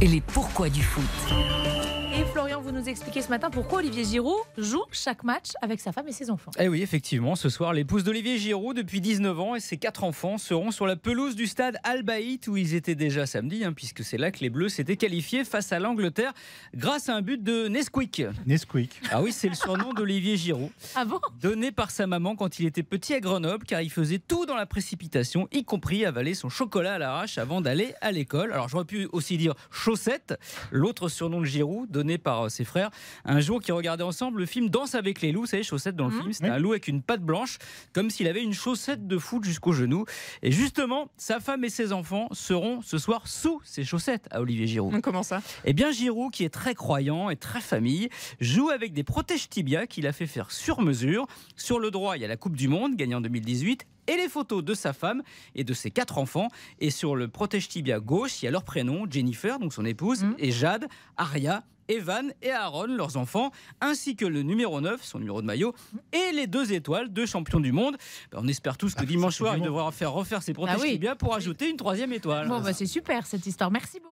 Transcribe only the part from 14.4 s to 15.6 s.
les Bleus s'étaient qualifiés